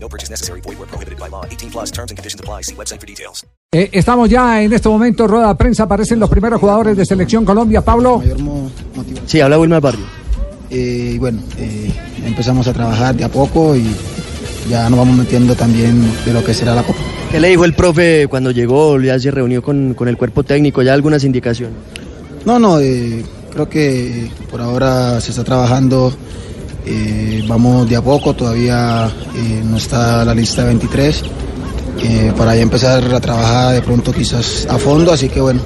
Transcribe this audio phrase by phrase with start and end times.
[0.00, 0.60] No purchase necessary.
[0.60, 1.44] Void where prohibited by law.
[1.44, 2.62] 18 plus terms and conditions apply.
[2.62, 3.44] See website for details.
[3.72, 7.44] Eh, estamos ya en este momento, rueda de prensa, aparecen los primeros jugadores de Selección
[7.44, 7.82] Colombia.
[7.82, 8.22] Pablo.
[9.26, 10.06] Sí, habla Wilmar Barrio.
[10.70, 11.90] Eh, y bueno, eh,
[12.24, 13.84] empezamos a trabajar de a poco y
[14.68, 16.98] ya nos vamos metiendo también de lo que será la Copa.
[17.30, 18.98] ¿Qué le dijo el profe cuando llegó?
[19.00, 20.82] ¿Ya se reunió con, con el cuerpo técnico?
[20.82, 21.76] ¿Ya algunas indicaciones?
[22.46, 23.22] No, no, eh,
[23.52, 26.12] creo que por ahora se está trabajando,
[26.86, 31.22] eh, vamos de a poco, todavía eh, no está la lista de 23,
[32.02, 35.60] eh, para ya empezar a trabajar de pronto quizás a fondo, así que bueno,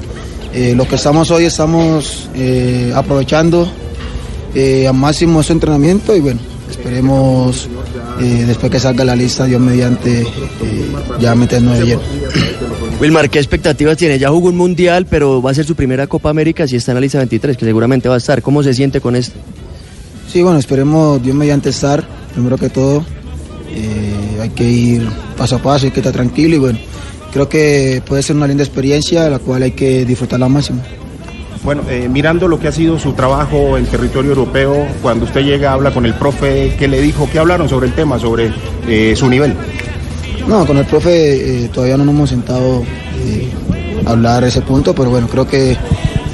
[0.52, 2.28] eh, lo que estamos hoy estamos
[2.94, 3.68] aprovechando
[4.54, 7.68] al máximo ese entrenamiento y bueno, esperemos
[8.18, 10.26] después que salga la lista, Dios mediante,
[11.20, 12.00] ya meternos de lleno.
[13.00, 14.18] Wilmar, ¿qué expectativas tiene?
[14.18, 16.96] Ya jugó un mundial, pero va a ser su primera Copa América si está en
[16.96, 18.42] la lista 23, que seguramente va a estar.
[18.42, 19.34] ¿Cómo se siente con esto?
[20.32, 22.02] Sí, bueno, esperemos Dios mediante estar,
[22.32, 23.04] primero que todo,
[23.70, 26.78] eh, hay que ir paso a paso, hay que estar tranquilo y bueno,
[27.34, 30.80] creo que puede ser una linda experiencia la cual hay que disfrutarla al máximo.
[31.62, 35.74] Bueno, eh, mirando lo que ha sido su trabajo en territorio europeo, cuando usted llega,
[35.74, 37.28] habla con el profe, ¿qué le dijo?
[37.30, 38.54] ¿Qué hablaron sobre el tema, sobre
[38.88, 39.52] eh, su nivel?
[40.48, 42.82] No, con el profe eh, todavía no nos hemos sentado
[44.06, 45.76] a hablar ese punto, pero bueno, creo que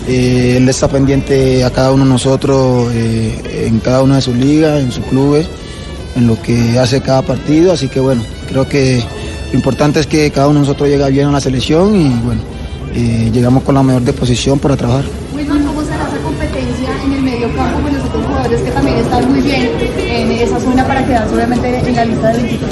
[0.09, 4.34] eh, él está pendiente a cada uno de nosotros, eh, en cada una de sus
[4.34, 5.47] ligas, en sus clubes,
[6.17, 9.03] en lo que hace cada partido, así que bueno, creo que
[9.53, 12.41] lo importante es que cada uno de nosotros llega bien a la selección y bueno,
[12.95, 15.05] eh, llegamos con la mejor disposición para trabajar.
[15.37, 18.97] Wilman, ¿cómo será esa competencia en el medio campo con los otros jugadores que también
[18.97, 19.71] están muy bien
[20.11, 22.71] en esa zona para quedarse obviamente en la lista de 23?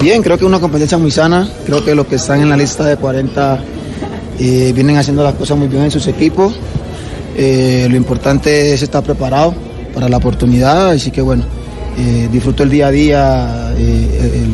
[0.00, 1.48] Bien, creo que es una competencia muy sana.
[1.66, 3.60] Creo que los que están en la lista de 40
[4.38, 6.54] eh, vienen haciendo las cosas muy bien en sus equipos.
[7.36, 9.54] Eh, lo importante es estar preparado
[9.94, 11.44] para la oportunidad, así que bueno,
[11.98, 14.44] eh, disfruto el día a día, eh,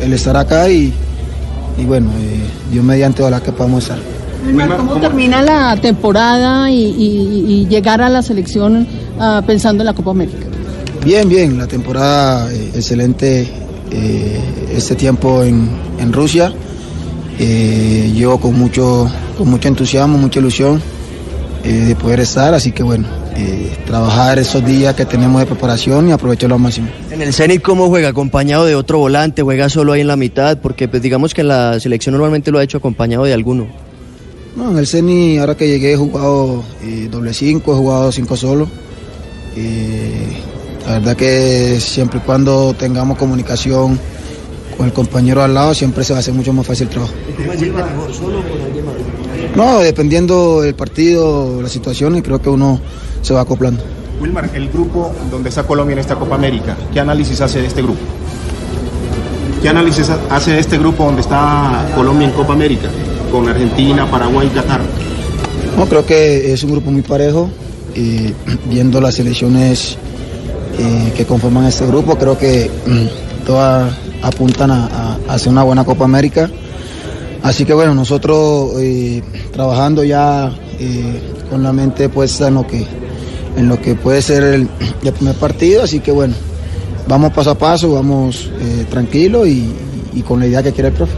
[0.00, 0.92] el, el estar acá y,
[1.78, 2.40] y bueno, eh,
[2.72, 3.98] Dios mediante ojalá que podamos estar.
[4.78, 8.86] ¿cómo termina la temporada y, y- y llegar a la selección
[9.18, 10.46] ah, pensando en la Copa América?
[11.04, 13.48] Bien, bien, la temporada eh, excelente
[13.90, 14.40] eh,
[14.74, 15.68] este tiempo en,
[15.98, 16.52] en Rusia.
[17.38, 20.82] Eh, yo con mucho, con mucho entusiasmo, mucha ilusión
[21.64, 26.10] eh, de poder estar, así que bueno, eh, trabajar esos días que tenemos de preparación
[26.10, 26.88] y aprovecharlo al máximo.
[27.10, 28.10] En el Zenit, ¿cómo juega?
[28.10, 29.40] ¿Acompañado de otro volante?
[29.40, 30.58] ¿Juega solo ahí en la mitad?
[30.58, 33.66] Porque pues, digamos que en la selección normalmente lo ha hecho acompañado de alguno.
[34.56, 38.36] No, en el CENI, ahora que llegué, he jugado eh, doble cinco, he jugado cinco
[38.36, 38.68] solo.
[39.56, 40.36] Eh,
[40.86, 43.98] la verdad que siempre y cuando tengamos comunicación
[44.76, 47.14] con el compañero al lado, siempre se va a hacer mucho más fácil el trabajo.
[49.56, 52.80] No, dependiendo del partido, las situaciones, creo que uno
[53.22, 53.82] se va acoplando.
[54.20, 57.82] Wilmar, el grupo donde está Colombia en esta Copa América, ¿qué análisis hace de este
[57.82, 58.00] grupo?
[59.62, 62.88] ¿Qué análisis hace de este grupo donde está Colombia en Copa América?
[63.30, 64.80] Con Argentina, Paraguay y Qatar.
[65.76, 67.50] No, creo que es un grupo muy parejo.
[67.94, 68.32] eh,
[68.70, 69.96] viendo las selecciones
[70.78, 75.62] eh, que conforman este grupo, creo que mm, todas apuntan a, a- a hacer una
[75.62, 76.48] buena Copa América.
[77.42, 82.86] Así que bueno, nosotros eh, trabajando ya eh, con la mente puesta en lo que,
[83.56, 84.68] en lo que puede ser el,
[85.02, 86.34] el primer partido, así que bueno,
[87.08, 89.64] vamos paso a paso, vamos eh, tranquilo y,
[90.12, 91.14] y con la idea que quiere el profe.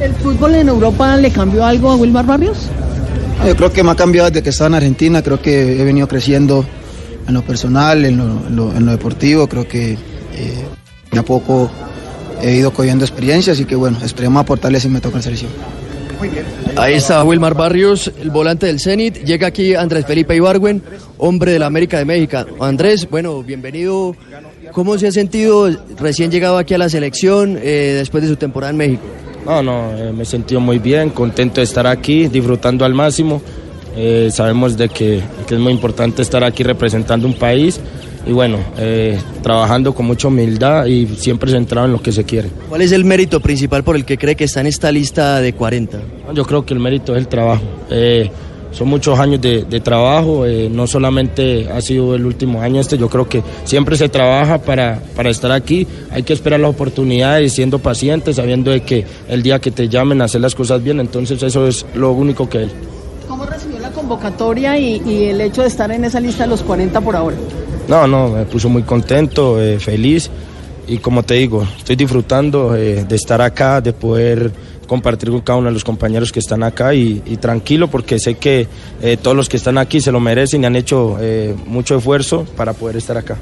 [0.00, 2.58] ¿El fútbol en Europa le cambió algo a Wilmar Barrios?
[3.40, 5.84] Ah, Yo creo que me ha cambiado desde que estaba en Argentina, creo que he
[5.84, 6.64] venido creciendo
[7.28, 10.64] en lo personal, en lo, en lo- en lo deportivo, creo que eh,
[11.12, 11.70] de a poco
[12.42, 15.50] he ido cogiendo experiencia, así que bueno, esperemos aportarle si me toca la selección.
[16.76, 19.24] Ahí está Wilmar Barrios, el volante del Zenit.
[19.24, 20.82] Llega aquí Andrés Felipe Ibargüen,
[21.18, 22.38] hombre de la América de México.
[22.60, 24.14] Andrés, bueno, bienvenido.
[24.72, 28.70] ¿Cómo se ha sentido recién llegado aquí a la selección eh, después de su temporada
[28.70, 29.02] en México?
[29.44, 33.40] No, no, eh, me he sentido muy bien, contento de estar aquí, disfrutando al máximo.
[33.96, 37.80] Eh, sabemos de que, que es muy importante estar aquí representando un país
[38.26, 42.50] y bueno, eh, trabajando con mucha humildad y siempre centrado en lo que se quiere.
[42.68, 45.52] ¿Cuál es el mérito principal por el que cree que está en esta lista de
[45.52, 45.98] 40?
[46.34, 47.62] Yo creo que el mérito es el trabajo.
[47.88, 48.28] Eh,
[48.72, 52.98] son muchos años de, de trabajo, eh, no solamente ha sido el último año este,
[52.98, 57.54] yo creo que siempre se trabaja para, para estar aquí, hay que esperar las oportunidades,
[57.54, 61.00] siendo pacientes, sabiendo de que el día que te llamen a hacer las cosas bien,
[61.00, 62.70] entonces eso es lo único que él.
[63.26, 66.62] ¿Cómo recibió la convocatoria y, y el hecho de estar en esa lista de los
[66.62, 67.36] 40 por ahora?
[67.88, 70.30] No, no, me puso muy contento, eh, feliz
[70.88, 74.52] y como te digo, estoy disfrutando eh, de estar acá, de poder
[74.86, 78.68] compartir con cada uno de los compañeros que están acá y, tranquilo porque sé que
[79.02, 82.46] eh, todos los que están aquí se lo merecen y han hecho eh, mucho esfuerzo
[82.56, 83.36] para poder estar acá.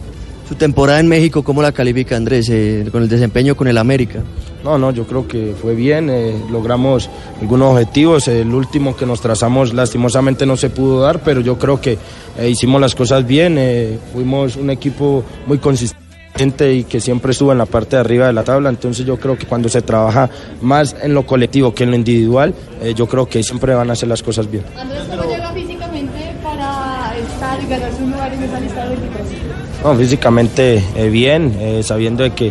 [0.49, 4.23] Su temporada en México, ¿cómo la califica Andrés eh, con el desempeño con el América?
[4.63, 7.11] No, no, yo creo que fue bien, eh, logramos
[7.41, 11.81] algunos objetivos, el último que nos trazamos lastimosamente no se pudo dar, pero yo creo
[11.81, 11.99] que
[12.39, 16.05] eh, hicimos las cosas bien, eh, fuimos un equipo muy consistente
[16.73, 19.39] y que siempre estuvo en la parte de arriba de la tabla, entonces yo creo
[19.39, 20.29] que cuando se trabaja
[20.61, 23.93] más en lo colectivo que en lo individual, eh, yo creo que siempre van a
[23.93, 24.65] hacer las cosas bien.
[24.77, 29.44] Andrés, ¿cómo llega físicamente para estar y ganarse un lugar en esa lista de 23?
[29.85, 32.51] No, físicamente eh, bien, eh, sabiendo de que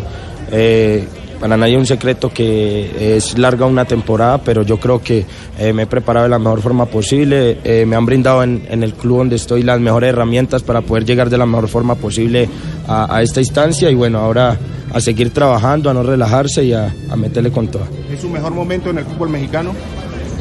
[0.52, 1.08] eh,
[1.40, 5.26] para nadie es un secreto que es larga una temporada, pero yo creo que
[5.74, 9.18] me he preparado de la mejor forma posible, me han brindado en, en el club
[9.18, 12.48] donde estoy las mejores herramientas para poder llegar de la mejor forma posible
[12.88, 14.58] a, a esta instancia y bueno, ahora
[14.94, 17.88] a seguir trabajando, a no relajarse y a, a meterle con todo.
[18.10, 19.74] ¿Es su mejor momento en el fútbol mexicano?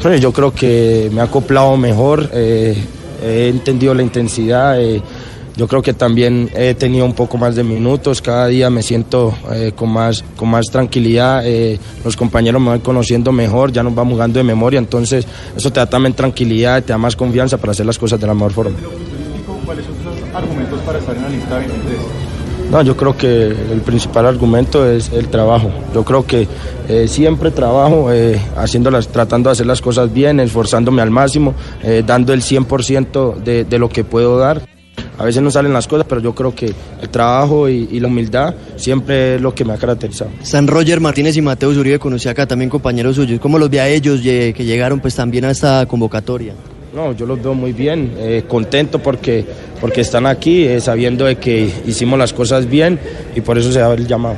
[0.01, 5.01] Bueno, yo creo que me ha acoplado mejor, he entendido la intensidad, eh,
[5.55, 9.33] yo creo que también he tenido un poco más de minutos, cada día me siento
[9.51, 13.93] eh, con, más, con más tranquilidad, eh, los compañeros me van conociendo mejor, ya nos
[13.93, 17.71] vamos jugando de memoria, entonces eso te da también tranquilidad, te da más confianza para
[17.71, 18.77] hacer las cosas de la mejor forma.
[19.65, 21.97] ¿Cuáles son sus argumentos para estar en la lista 23?
[22.71, 25.69] No, yo creo que el principal argumento es el trabajo.
[25.93, 26.47] Yo creo que
[26.89, 31.53] eh, siempre trabajo eh, haciéndolas, tratando de hacer las cosas bien, esforzándome al máximo,
[31.83, 34.72] eh, dando el 100% de, de lo que puedo dar.
[35.17, 38.07] A veces no salen las cosas, pero yo creo que el trabajo y, y la
[38.07, 40.31] humildad siempre es lo que me ha caracterizado.
[40.41, 43.39] San Roger Martínez y Mateo Uribe conocí acá también compañeros suyos.
[43.39, 46.53] ¿Cómo los ve a ellos eh, que llegaron pues también a esta convocatoria?
[46.93, 49.45] No, yo los veo muy bien, eh, contento porque,
[49.81, 52.99] porque están aquí, eh, sabiendo de que hicimos las cosas bien
[53.35, 54.35] y por eso se da el llamado.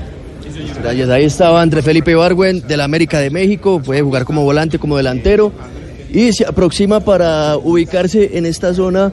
[0.81, 1.09] Gracias.
[1.09, 4.95] Ahí estaba André Felipe Ibargüen de la América de México, puede jugar como volante, como
[4.95, 5.51] delantero
[6.09, 9.11] y se aproxima para ubicarse en esta zona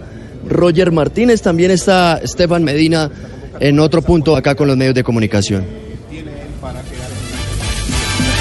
[0.49, 3.11] Roger Martínez, también está Estefan Medina
[3.61, 5.65] en otro punto acá con los medios de comunicación.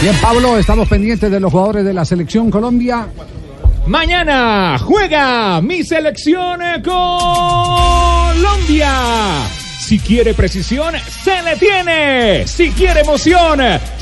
[0.01, 3.07] Bien, Pablo, estamos pendientes de los jugadores de la selección Colombia.
[3.85, 7.11] Mañana juega mi selección Colombia.
[9.79, 12.47] Si quiere precisión, se le tiene.
[12.47, 13.59] Si quiere emoción,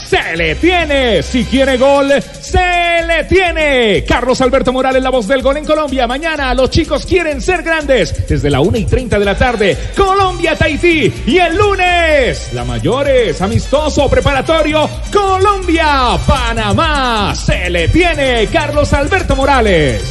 [0.09, 1.21] se le tiene.
[1.21, 2.11] Si quiere gol,
[2.41, 4.03] se le tiene.
[4.07, 6.07] Carlos Alberto Morales, la voz del gol en Colombia.
[6.07, 8.27] Mañana los chicos quieren ser grandes.
[8.27, 11.13] Desde la 1 y 30 de la tarde, Colombia, Tahití.
[11.27, 17.35] Y el lunes, la mayores, amistoso, preparatorio, Colombia, Panamá.
[17.35, 18.47] Se le tiene.
[18.47, 20.01] Carlos Alberto Morales.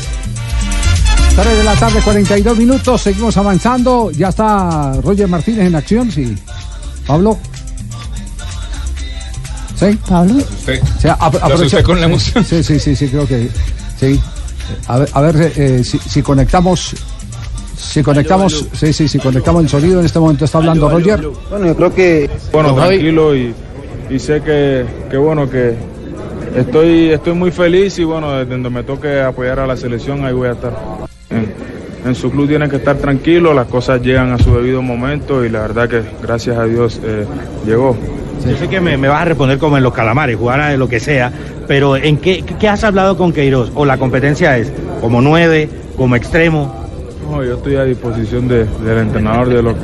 [1.35, 4.11] 3 de la tarde, 42 minutos, seguimos avanzando.
[4.13, 6.37] Ya está Roger Martínez en acción, sí.
[7.07, 7.39] Pablo.
[9.79, 9.99] ¿Sí?
[10.09, 10.35] Pablo.
[10.35, 10.83] Usted.
[10.83, 11.19] O sea,
[11.55, 12.45] usted con la emoción.
[12.45, 13.49] Sí, sí, sí, sí, creo que
[13.99, 14.21] sí.
[14.87, 16.95] A ver, a ver eh, si, si conectamos.
[17.77, 21.21] Si conectamos, sí, sí, si conectamos el sonido, en este momento está hablando Roger.
[21.49, 23.55] Bueno, yo creo que Bueno, tranquilo y,
[24.11, 25.77] y sé que, que bueno que
[26.57, 30.33] estoy estoy muy feliz y bueno, desde donde me toque apoyar a la selección ahí
[30.33, 30.77] voy a estar.
[31.31, 31.55] En,
[32.05, 35.49] en su club tienen que estar tranquilos, las cosas llegan a su debido momento y
[35.49, 37.25] la verdad que gracias a Dios eh,
[37.65, 37.97] llegó.
[38.47, 40.89] Yo sé que me, me vas a responder como en los calamares, jugar a lo
[40.89, 41.31] que sea,
[41.67, 43.71] pero ¿en qué, qué has hablado con Queiroz?
[43.75, 46.75] ¿O la competencia es como nueve, como extremo?
[47.31, 49.75] No, yo estoy a disposición de- del entrenador de lo,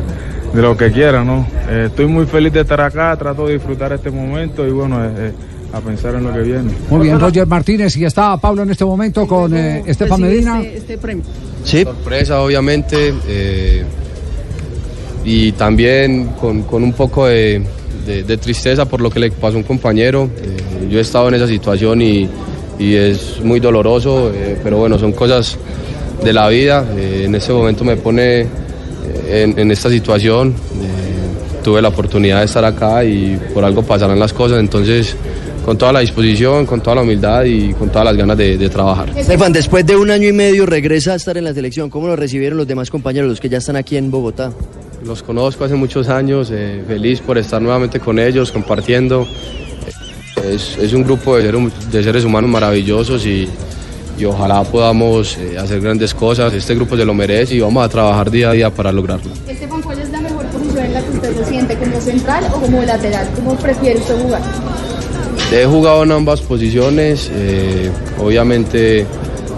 [0.54, 1.46] de lo que quiera, ¿no?
[1.68, 5.08] Eh, estoy muy feliz de estar acá, trato de disfrutar este momento y bueno, eh,
[5.18, 5.32] eh,
[5.74, 6.70] a pensar en lo que viene.
[6.88, 7.96] Muy bien, Roger Martínez.
[7.96, 10.62] Y está Pablo en este momento con eh, Estefan Recibe Medina.
[10.62, 11.24] Este, este premio.
[11.64, 13.82] Sorpresa, obviamente, eh,
[15.24, 17.62] y también con, con un poco de,
[18.04, 20.28] de- tristeza por lo que le pasó a un compañero.
[20.42, 22.28] Eh, yo he estado en esa situación y,
[22.78, 25.56] y es muy doloroso, eh, pero bueno, son cosas
[26.22, 26.84] de la vida.
[26.96, 28.46] Eh, en ese momento me pone
[29.28, 30.54] en, esta situación.
[31.62, 35.16] Tuve la oportunidad de estar acá y por algo pasarán las cosas, entonces
[35.64, 38.68] con toda la disposición, con toda la humildad y con todas las ganas de- de
[38.68, 39.08] trabajar.
[39.16, 41.88] Estefan, después de un año y medio regresa a estar en la selección.
[41.88, 44.52] ¿Cómo lo recibieron los demás compañeros, los que ya están aquí en Bogotá?
[45.04, 49.26] Los conozco hace muchos años, eh, feliz por estar nuevamente con ellos, compartiendo.
[50.42, 53.48] Es, es un grupo de, ser- de seres humanos maravillosos y,
[54.18, 56.54] y ojalá podamos eh, hacer grandes cosas.
[56.54, 59.30] Este grupo se lo merece y vamos a trabajar día a día para lograrlo.
[59.46, 61.76] Esteban, ¿cuál es la mejor posición en la que usted se siente?
[61.76, 63.28] ¿Como central o como lateral?
[63.36, 64.40] ¿Cómo prefiere usted jugar?
[65.52, 69.04] He jugado en ambas posiciones, eh, obviamente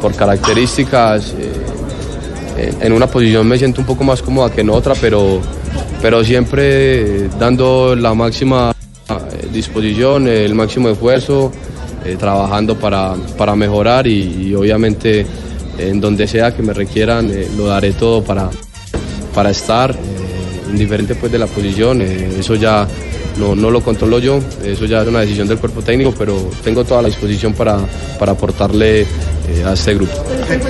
[0.02, 1.34] por características.
[1.38, 1.52] eh,
[2.56, 5.40] en una posición me siento un poco más cómoda que en otra, pero,
[6.02, 8.72] pero siempre eh, dando la máxima
[9.08, 11.52] eh, disposición, el máximo esfuerzo,
[12.04, 15.26] eh, trabajando para, para mejorar y, obviamente
[15.78, 18.48] en donde sea que me requieran eh, lo daré todo para,
[19.34, 22.86] para estar, eh, indiferente pues de la posición, eh, eso ya
[23.38, 26.84] no, no lo controlo yo, eso ya es una decisión del cuerpo técnico, pero tengo
[26.84, 27.78] toda la disposición para,
[28.18, 29.06] para aportarle eh,
[29.64, 30.12] a este grupo.
[30.48, 30.66] ¿Pero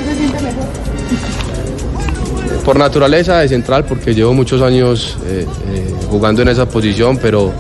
[2.67, 7.53] Por naturaleza de central, porque llevo muchos años eh, eh, jugando en esa posición, pero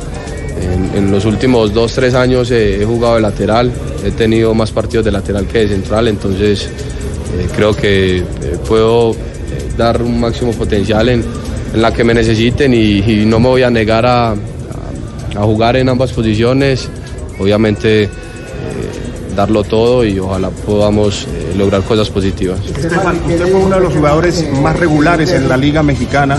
[0.94, 3.70] en, los últimos dos, tres años he jugado de lateral,
[4.04, 8.24] he tenido más partidos de lateral que de central, entonces eh, creo que
[8.66, 9.14] puedo
[9.78, 11.24] dar un máximo potencial en,
[11.72, 14.36] en la que me necesiten y, no me voy a negar a, a-
[15.36, 16.88] a jugar en ambas posiciones,
[17.38, 18.08] obviamente
[19.36, 22.58] darlo todo y ojalá podamos eh, lograr cosas positivas.
[22.60, 26.38] Usted fue uno de los jugadores más regulares en la Liga Mexicana.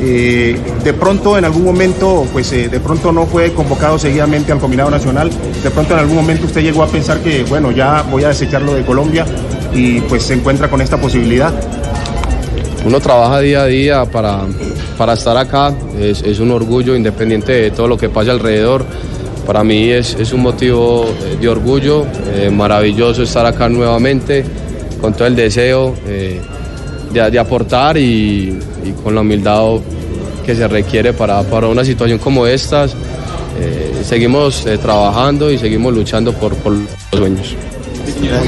[0.00, 4.58] Eh, de pronto, en algún momento, pues eh, de pronto no fue convocado seguidamente al
[4.58, 5.30] combinado nacional.
[5.62, 8.74] De pronto, en algún momento, usted llegó a pensar que, bueno, ya voy a desecharlo
[8.74, 9.24] de Colombia
[9.72, 11.52] y pues se encuentra con esta posibilidad.
[12.84, 14.42] Uno trabaja día a día para,
[14.98, 18.84] para estar acá, es, es un orgullo independiente de todo lo que pase alrededor.
[19.46, 24.44] Para mí es, es un motivo eh, de orgullo, eh, maravilloso estar acá nuevamente,
[25.00, 26.40] con todo el deseo eh,
[27.12, 28.58] de, aportar y,
[29.02, 29.80] con la humildad
[30.44, 32.94] que se requiere para, para una situación como estas.
[33.60, 37.54] Eh, seguimos trabajando y seguimos luchando por, los sueños.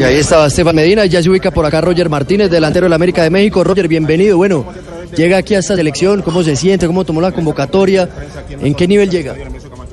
[0.04, 3.30] Ahí estaba Esteban Medina, ya se ubica por acá Roger Martínez, delantero del América de
[3.30, 3.62] México.
[3.62, 4.36] Roger, bienvenido.
[4.36, 4.66] Bueno,
[5.16, 6.86] llega aquí a esta selección, ¿cómo se siente?
[6.86, 8.08] ¿Cómo tomó la convocatoria?
[8.60, 9.34] ¿En qué nivel llega?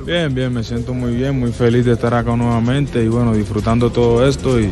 [0.06, 3.90] Bien, bien, me siento muy bien, muy feliz de estar acá nuevamente y bueno, disfrutando
[3.90, 4.70] todo esto y,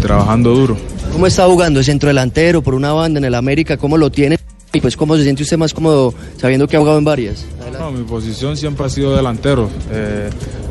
[0.00, 0.76] trabajando duro.
[1.12, 1.80] ¿Cómo está jugando?
[1.80, 3.76] ¿Es centro delantero por una banda en el América?
[3.76, 4.38] ¿Cómo lo tiene?
[4.72, 7.44] Y pues, ¿cómo se siente usted más cómodo sabiendo que ha jugado en varias?
[7.80, 9.68] No, mi posición siempre ha sido delantero.
[9.90, 10.28] Eh,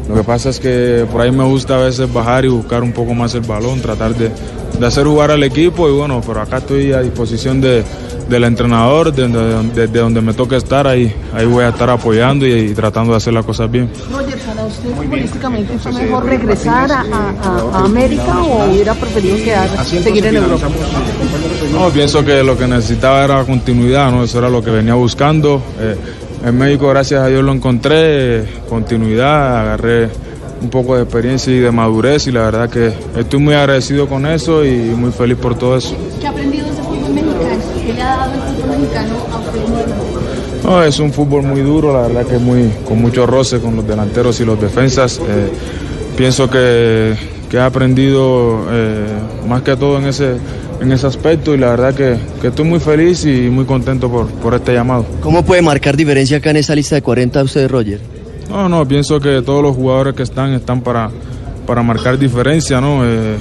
[0.08, 2.92] lo que pasa es que por ahí me gusta a veces bajar y buscar un
[2.94, 4.30] poco más el balón, tratar de,
[4.80, 7.84] de hacer jugar al equipo y bueno, pero acá estoy a disposición de,
[8.28, 12.46] del entrenador, desde de, de donde me toque estar, ahí, ahí voy a estar apoyando
[12.48, 13.90] y, y tratando de hacer las cosas bien.
[14.12, 19.86] Roger, para usted futbolísticamente fue mejor regresar a, a- a América o hubiera preferido quedar,
[19.86, 20.68] seguir en Europa?
[21.74, 24.24] No, pienso que lo que necesitaba era continuidad, ¿no?
[24.24, 25.62] Eso era lo que venía buscando.
[25.80, 25.96] Eh,
[26.46, 30.10] en México, gracias a Dios, lo encontré, continuidad, agarré
[30.62, 34.26] un poco de experiencia y de madurez y la verdad que estoy muy agradecido con
[34.26, 35.96] eso y muy feliz por todo eso.
[36.20, 37.46] ¿Qué ha aprendido ese fútbol mexicano?
[37.86, 39.60] ¿Qué le ha dado el fútbol mexicano a usted?
[40.64, 43.88] No, es un fútbol muy duro, la verdad que muy, con mucho roce con los
[43.88, 45.20] delanteros y los defensas.
[45.20, 45.50] Eh,
[46.18, 47.16] pienso que,
[47.50, 49.08] que he aprendido eh,
[49.48, 50.36] más que todo en ese,
[50.82, 54.28] en ese aspecto y la verdad que, que estoy muy feliz y muy contento por,
[54.28, 55.06] por este llamado.
[55.22, 58.00] ¿Cómo puede marcar diferencia acá en esta lista de 40 usted, Roger?
[58.50, 61.10] No, no, pienso que todos los jugadores que están están para,
[61.68, 63.06] para marcar diferencia, ¿no?
[63.06, 63.38] Eh,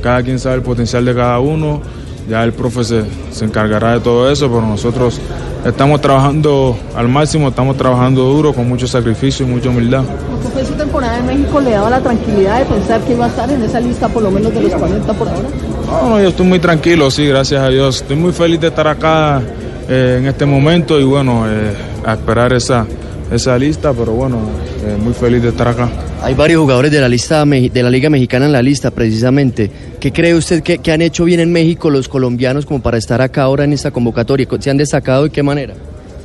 [0.00, 1.80] cada quien sabe el potencial de cada uno,
[2.28, 5.20] ya el profe se, se encargará de todo eso, pero nosotros
[5.64, 10.04] estamos trabajando al máximo, estamos trabajando duro, con mucho sacrificio y mucha humildad.
[10.04, 11.60] ¿Cómo fue su temporada en México?
[11.60, 14.30] ¿Le daba la tranquilidad de pensar que iba a estar en esa lista por lo
[14.30, 15.48] menos de los 40 por ahora?
[15.92, 17.96] No, no, yo estoy muy tranquilo, sí, gracias a Dios.
[17.96, 19.42] Estoy muy feliz de estar acá
[19.90, 21.74] eh, en este momento y bueno, eh,
[22.06, 22.86] a esperar esa,
[23.30, 24.38] esa lista, pero bueno,
[24.86, 25.90] eh, muy feliz de estar acá.
[26.22, 29.70] Hay varios jugadores de la lista de la Liga Mexicana en la lista, precisamente.
[30.00, 33.20] ¿Qué cree usted que, que han hecho bien en México los colombianos como para estar
[33.20, 34.48] acá ahora en esta convocatoria?
[34.60, 35.74] ¿Se han destacado de qué manera?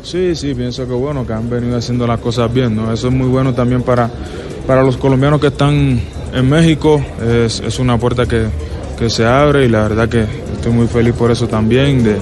[0.01, 2.93] Sí, sí, pienso que bueno, que han venido haciendo las cosas bien, ¿no?
[2.93, 4.09] Eso es muy bueno también para,
[4.65, 5.99] para los colombianos que están
[6.33, 8.45] en México, es, es una puerta que,
[8.97, 12.17] que se abre y la verdad que estoy muy feliz por eso también, de,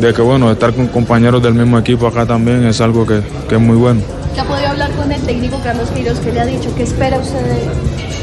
[0.00, 3.54] de que bueno, estar con compañeros del mismo equipo acá también es algo que, que
[3.54, 4.00] es muy bueno.
[4.34, 6.18] ¿Ya ha podido hablar con el técnico Carlos Queiroz?
[6.20, 6.72] ¿Qué le ha dicho?
[6.76, 7.68] ¿Qué espera usted de él?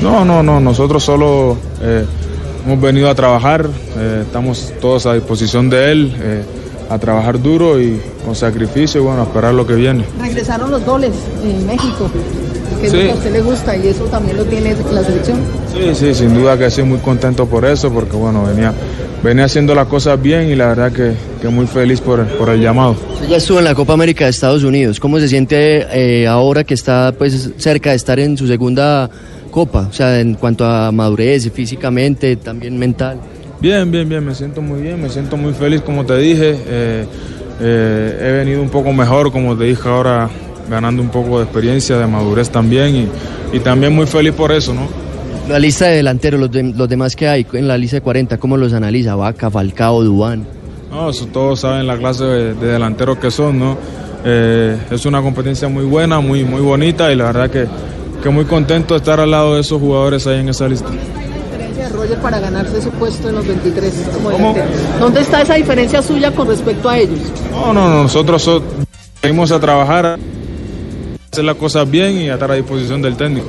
[0.02, 2.06] No, no, no, nosotros solo eh,
[2.66, 6.44] hemos venido a trabajar, eh, estamos todos a disposición de él, eh,
[6.90, 10.06] a trabajar duro y con sacrificio y bueno, a esperar lo que viene.
[10.20, 11.12] Regresaron los goles
[11.44, 12.10] en México,
[12.82, 13.06] que es lo Sí.
[13.06, 15.40] que a usted le gusta y eso también lo tiene la selección.
[15.74, 18.74] Sí, sí, sin duda que sí, muy contento por eso, porque bueno, venía,
[19.24, 22.62] venía haciendo las cosas bien y la verdad que, que muy feliz por, por el
[22.62, 22.96] llamado.
[23.14, 25.00] Usted ya estuvo en la Copa América de Estados Unidos.
[25.00, 29.10] ¿Cómo se siente eh, ahora que está pues cerca de estar en su segunda
[29.52, 29.88] Copa?
[29.90, 33.18] O sea, en cuanto a madurez, físicamente, también mental.
[33.62, 36.56] Bien, bien, bien, me siento muy bien, me siento muy feliz, como te dije.
[36.68, 37.06] eh,
[37.62, 40.30] eh, he venido un poco mejor, como te dije ahora,
[40.70, 44.74] ganando un poco de experiencia, de madurez también, y, y también muy feliz por eso,
[44.74, 44.88] ¿no?
[45.50, 48.38] La lista de delanteros, los, de- los demás que hay en la lista de 40,
[48.40, 49.16] ¿cómo los analiza?
[49.16, 50.46] Vaca, Falcao, Dubán.
[50.90, 53.78] No, eso todos saben la clase de, de delanteros que son, ¿no?
[54.24, 57.68] Eh, es una competencia muy buena, muy, muy bonita, y la verdad que,
[58.24, 60.90] que muy contento de estar al lado de esos jugadores ahí en esa lista.
[60.90, 64.56] diferencia de Roger para ganarse ese puesto en los 23 como?
[65.00, 67.20] ¿Dónde está esa diferencia suya con respecto a ellos?
[67.52, 68.64] No, no, no, nosotros so-
[69.22, 70.18] venimos a trabajar,
[71.36, 73.48] hacer las cosas bien y estar a disposición del técnico.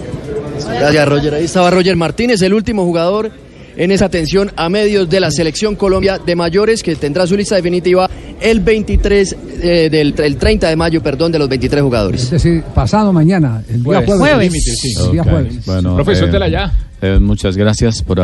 [0.68, 1.34] Gracias, Roger.
[1.34, 3.30] Ahí estaba Roger Martínez, el último jugador
[3.76, 7.54] en esa atención a medios de la Selección Colombia de mayores, que tendrá su lista
[7.54, 12.24] definitiva el 23, eh, del el 30 de mayo, perdón, de los 23 jugadores.
[12.24, 14.06] Es decir, pasado mañana, el día Jueves.
[14.18, 14.48] jueves.
[14.48, 14.96] Jueves.
[15.04, 15.64] El día jueves.
[15.64, 16.72] Bueno, Profe, eh, ya.
[17.02, 18.18] eh, muchas gracias por